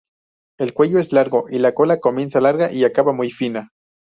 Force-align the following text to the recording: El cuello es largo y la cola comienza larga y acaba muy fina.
El 0.57 0.73
cuello 0.73 0.97
es 0.97 1.13
largo 1.13 1.45
y 1.47 1.59
la 1.59 1.75
cola 1.75 1.99
comienza 1.99 2.41
larga 2.41 2.71
y 2.71 2.85
acaba 2.85 3.13
muy 3.13 3.29
fina. 3.29 3.69